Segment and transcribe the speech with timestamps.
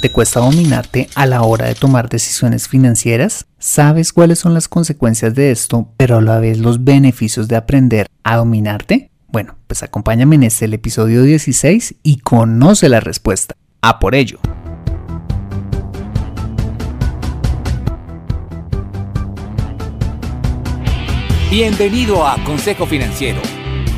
[0.00, 3.46] ¿Te cuesta dominarte a la hora de tomar decisiones financieras?
[3.58, 8.06] ¿Sabes cuáles son las consecuencias de esto, pero a la vez los beneficios de aprender
[8.22, 9.10] a dominarte?
[9.28, 13.56] Bueno, pues acompáñame en este el episodio 16 y conoce la respuesta.
[13.80, 14.38] A por ello.
[21.50, 23.40] Bienvenido a Consejo Financiero,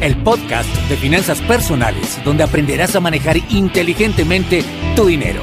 [0.01, 4.62] el podcast de finanzas personales donde aprenderás a manejar inteligentemente
[4.95, 5.43] tu dinero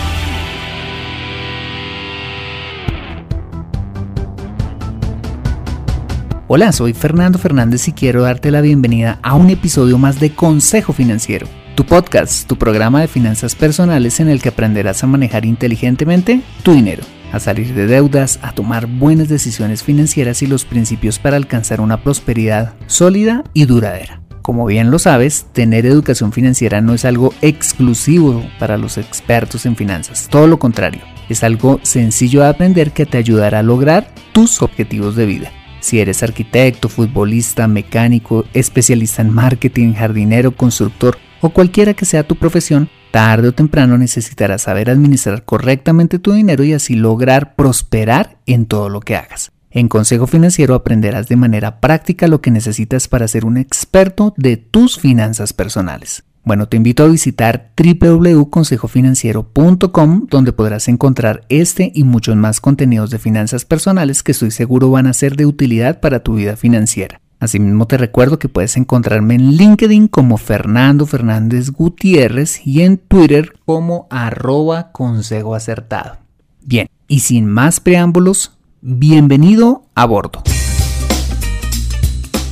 [6.53, 10.91] Hola, soy Fernando Fernández y quiero darte la bienvenida a un episodio más de Consejo
[10.91, 16.41] Financiero, tu podcast, tu programa de finanzas personales en el que aprenderás a manejar inteligentemente
[16.61, 21.37] tu dinero, a salir de deudas, a tomar buenas decisiones financieras y los principios para
[21.37, 24.21] alcanzar una prosperidad sólida y duradera.
[24.41, 29.77] Como bien lo sabes, tener educación financiera no es algo exclusivo para los expertos en
[29.77, 34.61] finanzas, todo lo contrario, es algo sencillo de aprender que te ayudará a lograr tus
[34.61, 35.51] objetivos de vida.
[35.81, 42.35] Si eres arquitecto, futbolista, mecánico, especialista en marketing, jardinero, constructor o cualquiera que sea tu
[42.35, 48.67] profesión, tarde o temprano necesitarás saber administrar correctamente tu dinero y así lograr prosperar en
[48.67, 49.51] todo lo que hagas.
[49.71, 54.57] En Consejo Financiero aprenderás de manera práctica lo que necesitas para ser un experto de
[54.57, 56.23] tus finanzas personales.
[56.43, 63.19] Bueno, te invito a visitar www.consejofinanciero.com donde podrás encontrar este y muchos más contenidos de
[63.19, 67.21] finanzas personales que estoy seguro van a ser de utilidad para tu vida financiera.
[67.39, 73.53] Asimismo te recuerdo que puedes encontrarme en LinkedIn como Fernando Fernández Gutiérrez y en Twitter
[73.65, 76.17] como arroba consejo acertado.
[76.63, 80.43] Bien, y sin más preámbulos, bienvenido a bordo.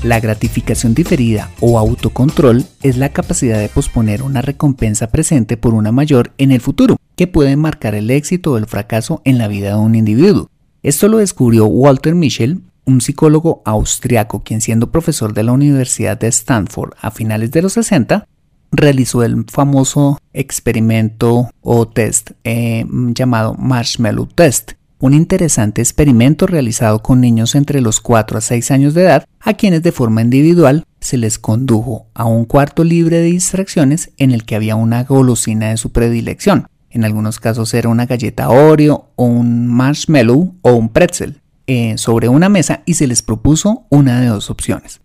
[0.03, 5.91] La gratificación diferida o autocontrol es la capacidad de posponer una recompensa presente por una
[5.91, 9.69] mayor en el futuro, que puede marcar el éxito o el fracaso en la vida
[9.71, 10.49] de un individuo.
[10.83, 16.29] Esto lo descubrió Walter Mischel, un psicólogo austriaco quien siendo profesor de la Universidad de
[16.29, 18.25] Stanford a finales de los 60,
[18.71, 27.21] realizó el famoso experimento o test eh, llamado Marshmallow Test, un interesante experimento realizado con
[27.21, 31.17] niños entre los 4 a 6 años de edad, a quienes de forma individual se
[31.17, 35.77] les condujo a un cuarto libre de distracciones en el que había una golosina de
[35.77, 36.67] su predilección.
[36.89, 42.27] En algunos casos era una galleta Oreo o un marshmallow o un pretzel eh, sobre
[42.27, 44.99] una mesa y se les propuso una de dos opciones.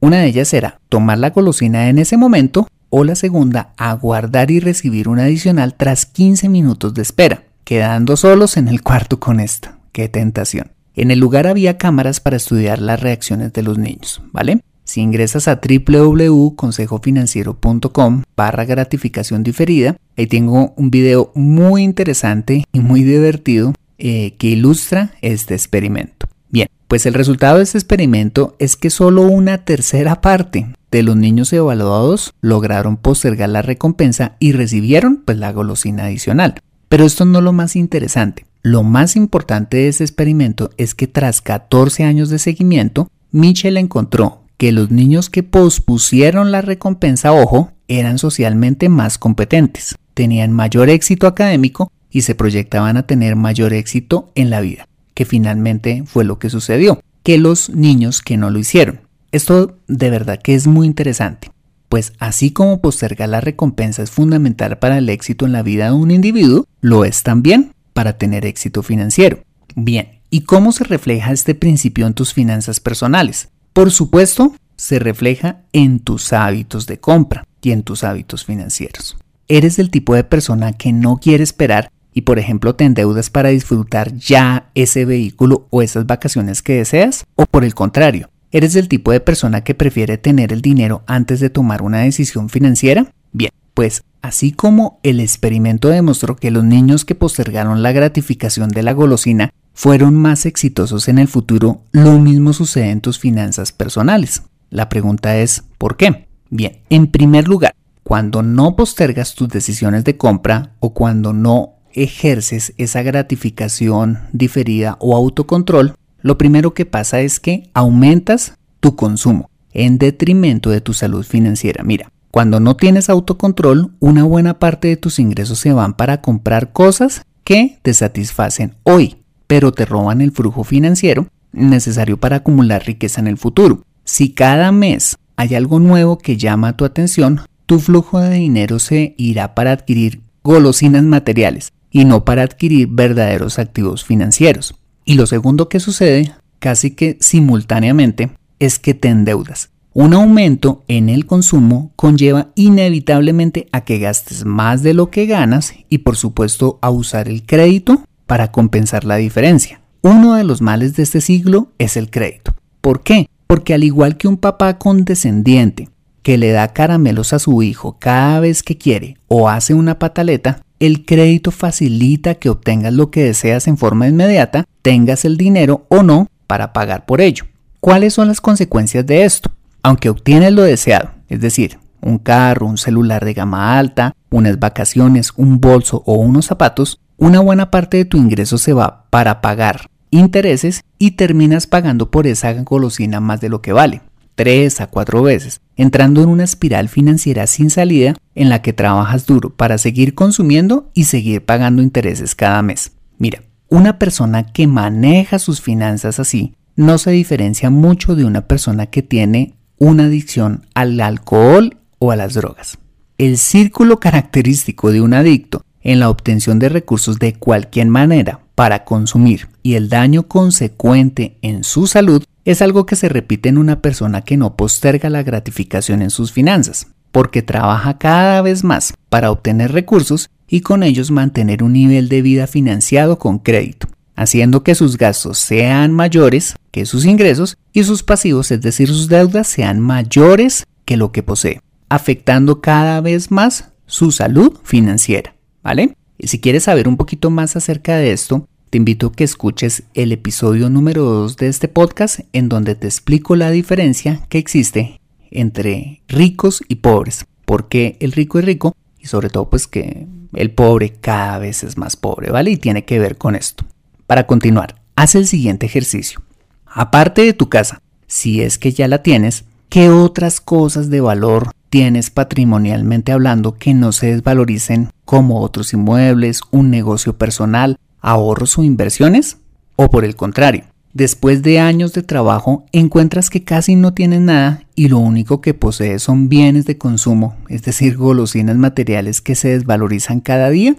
[0.00, 4.60] Una de ellas era tomar la golosina en ese momento o la segunda aguardar y
[4.60, 9.76] recibir un adicional tras 15 minutos de espera quedando solos en el cuarto con esta.
[9.90, 10.70] Qué tentación.
[10.94, 14.60] En el lugar había cámaras para estudiar las reacciones de los niños, ¿vale?
[14.84, 23.02] Si ingresas a www.consejofinanciero.com barra gratificación diferida, ahí tengo un video muy interesante y muy
[23.02, 26.28] divertido eh, que ilustra este experimento.
[26.50, 31.16] Bien, pues el resultado de este experimento es que solo una tercera parte de los
[31.16, 36.60] niños evaluados lograron postergar la recompensa y recibieron pues la golosina adicional.
[36.96, 38.46] Pero esto no es lo más interesante.
[38.62, 44.40] Lo más importante de ese experimento es que tras 14 años de seguimiento, Mitchell encontró
[44.56, 51.26] que los niños que pospusieron la recompensa ojo eran socialmente más competentes, tenían mayor éxito
[51.26, 56.38] académico y se proyectaban a tener mayor éxito en la vida, que finalmente fue lo
[56.38, 59.02] que sucedió, que los niños que no lo hicieron.
[59.32, 61.50] Esto de verdad que es muy interesante,
[61.88, 65.92] pues así como postergar la recompensa es fundamental para el éxito en la vida de
[65.92, 69.40] un individuo, lo es también para tener éxito financiero.
[69.74, 73.48] Bien, ¿y cómo se refleja este principio en tus finanzas personales?
[73.72, 79.16] Por supuesto, se refleja en tus hábitos de compra y en tus hábitos financieros.
[79.48, 83.50] ¿Eres el tipo de persona que no quiere esperar y por ejemplo te endeudas para
[83.50, 87.24] disfrutar ya ese vehículo o esas vacaciones que deseas?
[87.34, 91.40] ¿O por el contrario, ¿Eres el tipo de persona que prefiere tener el dinero antes
[91.40, 93.12] de tomar una decisión financiera?
[93.30, 98.82] Bien, pues así como el experimento demostró que los niños que postergaron la gratificación de
[98.82, 104.42] la golosina fueron más exitosos en el futuro, lo mismo sucede en tus finanzas personales.
[104.70, 106.26] La pregunta es, ¿por qué?
[106.48, 107.74] Bien, en primer lugar,
[108.04, 115.14] cuando no postergas tus decisiones de compra o cuando no ejerces esa gratificación diferida o
[115.14, 119.50] autocontrol, lo primero que pasa es que aumentas tu consumo.
[119.72, 121.84] en detrimento de tu salud financiera.
[121.84, 126.72] Mira, cuando no tienes autocontrol, una buena parte de tus ingresos se van para comprar
[126.72, 129.16] cosas que te satisfacen hoy,
[129.46, 133.82] pero te roban el flujo financiero necesario para acumular riqueza en el futuro.
[134.04, 139.14] Si cada mes hay algo nuevo que llama tu atención, tu flujo de dinero se
[139.18, 144.74] irá para adquirir golosinas materiales y no para adquirir verdaderos activos financieros.
[145.08, 149.70] Y lo segundo que sucede, casi que simultáneamente, es que te endeudas.
[149.92, 155.72] Un aumento en el consumo conlleva inevitablemente a que gastes más de lo que ganas
[155.88, 159.80] y por supuesto a usar el crédito para compensar la diferencia.
[160.02, 162.54] Uno de los males de este siglo es el crédito.
[162.80, 163.28] ¿Por qué?
[163.46, 165.88] Porque al igual que un papá condescendiente
[166.22, 170.60] que le da caramelos a su hijo cada vez que quiere o hace una pataleta,
[170.80, 176.02] el crédito facilita que obtengas lo que deseas en forma inmediata, tengas el dinero o
[176.02, 177.44] no para pagar por ello.
[177.80, 179.50] ¿Cuáles son las consecuencias de esto?
[179.82, 185.32] Aunque obtienes lo deseado, es decir, un carro, un celular de gama alta, unas vacaciones,
[185.36, 189.88] un bolso o unos zapatos, una buena parte de tu ingreso se va para pagar
[190.10, 194.02] intereses y terminas pagando por esa golosina más de lo que vale,
[194.34, 199.26] tres a cuatro veces, entrando en una espiral financiera sin salida en la que trabajas
[199.26, 202.92] duro para seguir consumiendo y seguir pagando intereses cada mes.
[203.18, 208.86] Mira, una persona que maneja sus finanzas así no se diferencia mucho de una persona
[208.86, 212.78] que tiene una adicción al alcohol o a las drogas.
[213.18, 218.84] El círculo característico de un adicto en la obtención de recursos de cualquier manera para
[218.84, 223.82] consumir y el daño consecuente en su salud es algo que se repite en una
[223.82, 229.32] persona que no posterga la gratificación en sus finanzas, porque trabaja cada vez más para
[229.32, 234.76] obtener recursos y con ellos mantener un nivel de vida financiado con crédito, haciendo que
[234.76, 239.80] sus gastos sean mayores que sus ingresos y sus pasivos, es decir, sus deudas, sean
[239.80, 245.34] mayores que lo que posee, afectando cada vez más su salud financiera,
[245.64, 245.96] ¿vale?
[246.16, 249.84] Y si quieres saber un poquito más acerca de esto, te invito a que escuches
[249.94, 255.00] el episodio número 2 de este podcast en donde te explico la diferencia que existe
[255.30, 260.06] entre ricos y pobres, por qué el rico es rico y sobre todo pues que
[260.34, 262.50] el pobre cada vez es más pobre, ¿vale?
[262.50, 263.64] Y tiene que ver con esto.
[264.06, 266.20] Para continuar, haz el siguiente ejercicio.
[266.66, 271.50] Aparte de tu casa, si es que ya la tienes, ¿qué otras cosas de valor
[271.70, 278.62] tienes patrimonialmente hablando que no se desvaloricen como otros inmuebles, un negocio personal, ahorros o
[278.62, 279.38] inversiones?
[279.74, 284.62] ¿O por el contrario, después de años de trabajo encuentras que casi no tienes nada
[284.74, 289.48] y lo único que posees son bienes de consumo, es decir, golosinas materiales que se
[289.48, 290.76] desvalorizan cada día?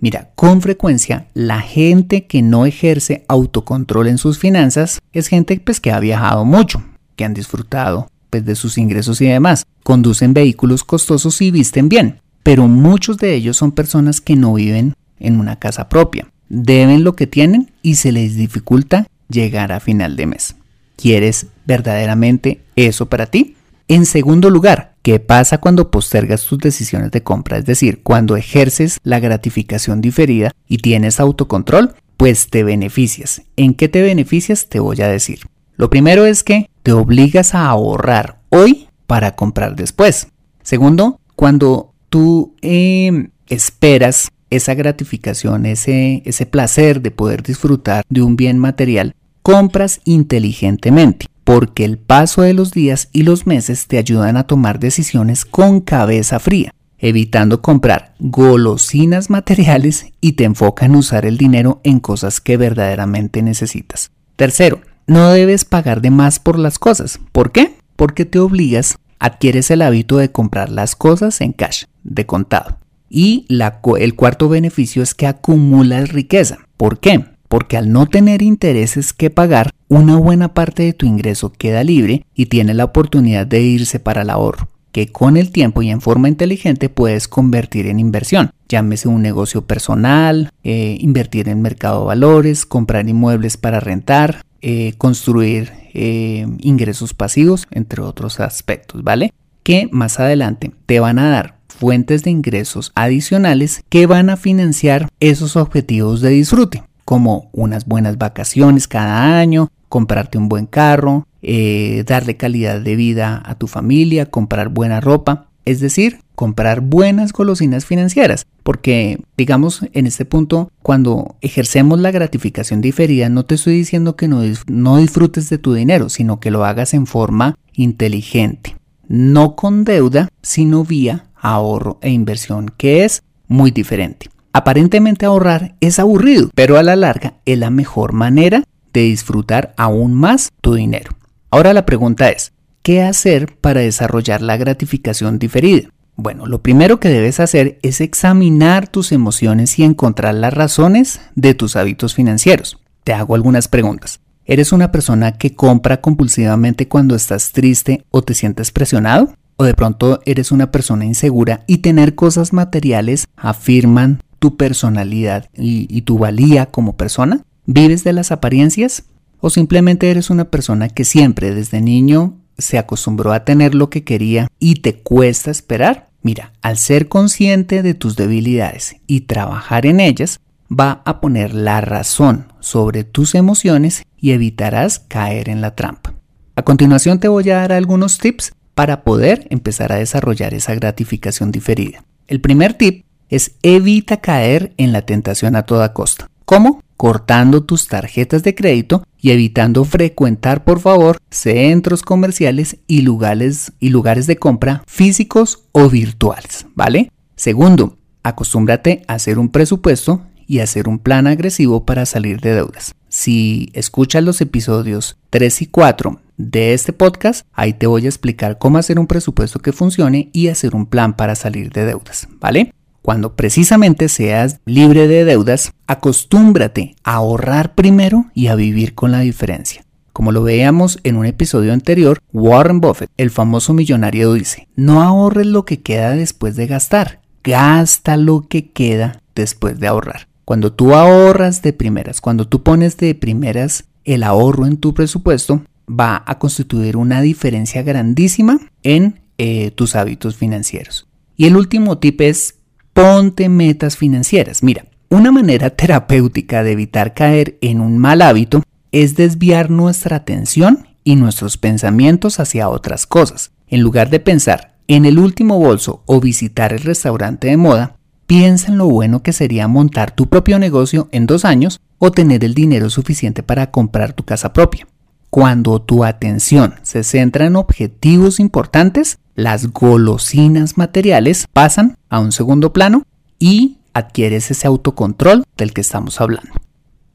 [0.00, 5.80] Mira, con frecuencia la gente que no ejerce autocontrol en sus finanzas es gente pues,
[5.80, 6.82] que ha viajado mucho,
[7.14, 12.20] que han disfrutado pues, de sus ingresos y demás, conducen vehículos costosos y visten bien,
[12.42, 17.14] pero muchos de ellos son personas que no viven en una casa propia, deben lo
[17.14, 20.56] que tienen y se les dificulta llegar a final de mes.
[20.96, 23.56] ¿Quieres verdaderamente eso para ti?
[23.88, 27.58] En segundo lugar, ¿qué pasa cuando postergas tus decisiones de compra?
[27.58, 33.42] Es decir, cuando ejerces la gratificación diferida y tienes autocontrol, pues te beneficias.
[33.56, 34.68] ¿En qué te beneficias?
[34.68, 35.40] Te voy a decir.
[35.76, 40.28] Lo primero es que te obligas a ahorrar hoy para comprar después.
[40.62, 48.36] Segundo, cuando tú em, esperas esa gratificación, ese, ese placer de poder disfrutar de un
[48.36, 54.36] bien material, compras inteligentemente porque el paso de los días y los meses te ayudan
[54.36, 61.26] a tomar decisiones con cabeza fría, evitando comprar golosinas materiales y te enfoca en usar
[61.26, 64.10] el dinero en cosas que verdaderamente necesitas.
[64.36, 67.20] Tercero, no debes pagar de más por las cosas.
[67.30, 67.76] ¿Por qué?
[67.94, 72.78] Porque te obligas, adquieres el hábito de comprar las cosas en cash, de contado.
[73.16, 76.58] Y el cuarto beneficio es que acumulas riqueza.
[76.76, 77.24] ¿Por qué?
[77.54, 82.26] porque al no tener intereses que pagar, una buena parte de tu ingreso queda libre
[82.34, 86.00] y tiene la oportunidad de irse para el ahorro, que con el tiempo y en
[86.00, 88.50] forma inteligente puedes convertir en inversión.
[88.68, 94.94] Llámese un negocio personal, eh, invertir en mercado de valores, comprar inmuebles para rentar, eh,
[94.98, 99.32] construir eh, ingresos pasivos, entre otros aspectos, ¿vale?
[99.62, 105.08] Que más adelante te van a dar fuentes de ingresos adicionales que van a financiar
[105.20, 112.04] esos objetivos de disfrute como unas buenas vacaciones cada año, comprarte un buen carro, eh,
[112.06, 115.48] darle calidad de vida a tu familia, comprar buena ropa.
[115.66, 122.82] Es decir, comprar buenas golosinas financieras, porque digamos en este punto, cuando ejercemos la gratificación
[122.82, 126.64] diferida, no te estoy diciendo que no, no disfrutes de tu dinero, sino que lo
[126.66, 128.76] hagas en forma inteligente,
[129.08, 134.30] no con deuda, sino vía ahorro e inversión, que es muy diferente.
[134.52, 140.14] Aparentemente ahorrar es aburrido, pero a la larga es la mejor manera de disfrutar aún
[140.14, 141.12] más tu dinero.
[141.50, 145.88] Ahora la pregunta es, ¿qué hacer para desarrollar la gratificación diferida?
[146.16, 151.54] Bueno, lo primero que debes hacer es examinar tus emociones y encontrar las razones de
[151.54, 152.78] tus hábitos financieros.
[153.02, 154.20] Te hago algunas preguntas.
[154.46, 159.34] ¿Eres una persona que compra compulsivamente cuando estás triste o te sientes presionado?
[159.56, 166.02] ¿O de pronto eres una persona insegura y tener cosas materiales afirman tu personalidad y,
[166.02, 167.44] tu valía como persona?
[167.66, 169.04] ¿Vives de las apariencias?
[169.40, 174.02] ¿O simplemente eres una persona que siempre desde niño se acostumbró a tener lo que
[174.02, 176.08] quería y te cuesta esperar?
[176.22, 181.80] Mira, al ser consciente de tus debilidades y trabajar en ellas, va a poner la
[181.80, 186.14] razón sobre tus emociones y evitarás caer en la trampa.
[186.56, 191.52] A continuación te voy a dar algunos tips para poder empezar a desarrollar esa gratificación
[191.52, 192.04] diferida.
[192.26, 196.28] El primer tip es evita caer en la tentación a toda costa.
[196.44, 196.82] ¿Cómo?
[196.96, 203.88] Cortando tus tarjetas de crédito y evitando frecuentar, por favor, centros comerciales y lugares, y
[203.88, 207.10] lugares de compra físicos o virtuales, ¿vale?
[207.34, 212.94] Segundo, acostúmbrate a hacer un presupuesto y hacer un plan agresivo para salir de deudas.
[213.08, 218.58] Si escuchas los episodios 3 y 4 de este podcast, ahí te voy a explicar
[218.58, 222.72] cómo hacer un presupuesto que funcione y hacer un plan para salir de deudas, ¿vale?
[223.02, 229.20] Cuando precisamente seas libre de deudas, acostúmbrate a ahorrar primero y a vivir con la
[229.20, 229.84] diferencia.
[230.14, 235.46] Como lo veíamos en un episodio anterior, Warren Buffett, el famoso millonario, dice, no ahorres
[235.46, 240.28] lo que queda después de gastar, gasta lo que queda después de ahorrar.
[240.44, 245.62] Cuando tú ahorras de primeras, cuando tú pones de primeras el ahorro en tu presupuesto,
[245.88, 251.06] va a constituir una diferencia grandísima en eh, tus hábitos financieros.
[251.36, 252.56] Y el último tip es
[252.92, 254.62] ponte metas financieras.
[254.62, 258.62] Mira, una manera terapéutica de evitar caer en un mal hábito
[258.92, 263.50] es desviar nuestra atención y nuestros pensamientos hacia otras cosas.
[263.66, 268.70] En lugar de pensar en el último bolso o visitar el restaurante de moda, piensa
[268.70, 272.54] en lo bueno que sería montar tu propio negocio en dos años o tener el
[272.54, 274.86] dinero suficiente para comprar tu casa propia.
[275.34, 282.72] Cuando tu atención se centra en objetivos importantes, las golosinas materiales pasan a un segundo
[282.72, 283.02] plano
[283.40, 286.52] y adquieres ese autocontrol del que estamos hablando.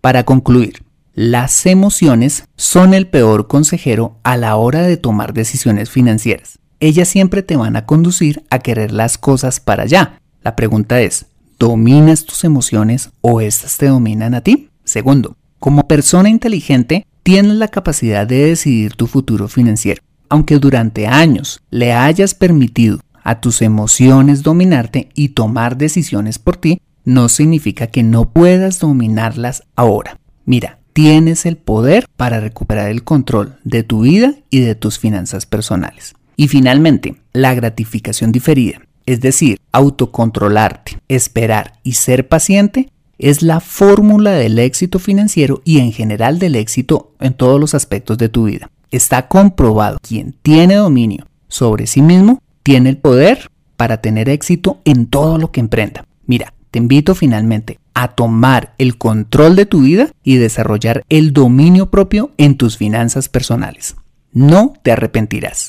[0.02, 0.84] Para concluir,
[1.14, 6.60] las emociones son el peor consejero a la hora de tomar decisiones financieras.
[6.82, 10.20] Ellas siempre te van a conducir a querer las cosas para allá.
[10.42, 14.72] La pregunta es, ¿dominas tus emociones o éstas te dominan a ti?
[14.84, 20.02] Segundo, como persona inteligente, tienes la capacidad de decidir tu futuro financiero.
[20.30, 26.82] Aunque durante años le hayas permitido a tus emociones dominarte y tomar decisiones por ti,
[27.06, 30.18] no significa que no puedas dominarlas ahora.
[30.46, 35.46] Mira, tienes el poder para recuperar el control de tu vida y de tus finanzas
[35.46, 36.16] personales.
[36.36, 44.32] Y finalmente, la gratificación diferida, es decir, autocontrolarte, esperar y ser paciente, es la fórmula
[44.32, 48.72] del éxito financiero y en general del éxito en todos los aspectos de tu vida.
[48.90, 55.06] Está comprobado, quien tiene dominio sobre sí mismo tiene el poder para tener éxito en
[55.06, 56.06] todo lo que emprenda.
[56.26, 61.90] Mira, te invito finalmente a tomar el control de tu vida y desarrollar el dominio
[61.90, 63.96] propio en tus finanzas personales.
[64.32, 65.68] No te arrepentirás.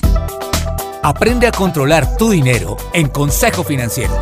[1.03, 4.13] Aprende a controlar tu dinero en Consejo Financiero.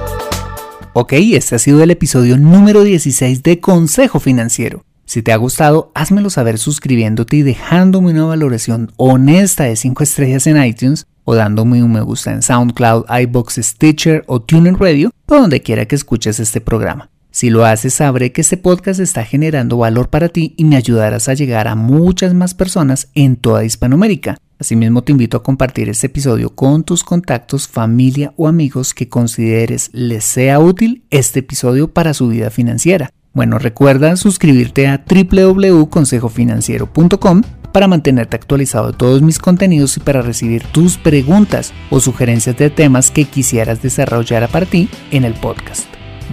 [0.94, 4.84] Ok, este ha sido el episodio número 16 de Consejo Financiero.
[5.06, 10.48] Si te ha gustado, házmelo saber suscribiéndote y dejándome una valoración honesta de 5 estrellas
[10.48, 15.36] en iTunes o dándome un me gusta en SoundCloud, iBox, Stitcher o TuneIn Radio o
[15.36, 17.12] donde quiera que escuches este programa.
[17.30, 21.30] Si lo haces, sabré que este podcast está generando valor para ti y me ayudarás
[21.30, 24.38] a llegar a muchas más personas en toda Hispanoamérica.
[24.60, 29.90] Asimismo, te invito a compartir este episodio con tus contactos, familia o amigos que consideres
[29.94, 33.10] les sea útil este episodio para su vida financiera.
[33.34, 40.64] Bueno, recuerda suscribirte a www.consejofinanciero.com para mantenerte actualizado de todos mis contenidos y para recibir
[40.64, 45.86] tus preguntas o sugerencias de temas que quisieras desarrollar para ti en el podcast.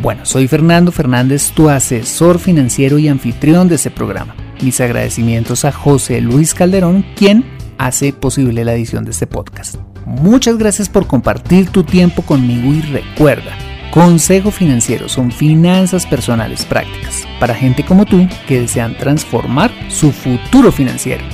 [0.03, 4.35] Bueno, soy Fernando Fernández, tu asesor financiero y anfitrión de este programa.
[4.61, 9.77] Mis agradecimientos a José Luis Calderón, quien hace posible la edición de este podcast.
[10.05, 13.57] Muchas gracias por compartir tu tiempo conmigo y recuerda,
[13.91, 20.71] Consejo Financiero son finanzas personales prácticas para gente como tú que desean transformar su futuro
[20.71, 21.25] financiero.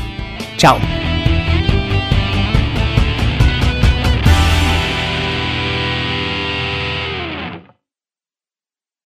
[0.56, 0.78] Chao.